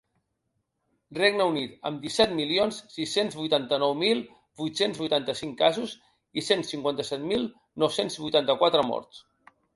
[1.17, 4.25] Regne Unit, amb disset milions sis-cents vuitanta-nou mil
[4.63, 5.95] vuit-cents vuitanta-cinc casos
[6.43, 7.47] i cent cinquanta-set mil
[7.85, 9.23] nou-cents vuitanta-quatre morts.